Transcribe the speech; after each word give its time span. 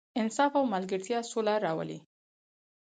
انصاف 0.21 0.51
او 0.59 0.63
ملګرتیا 0.73 1.19
سوله 1.31 1.53
راولي. 1.65 1.99